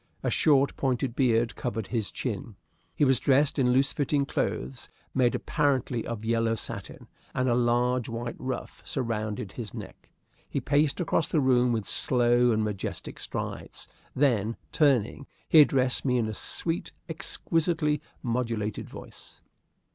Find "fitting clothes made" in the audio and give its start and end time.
3.93-5.35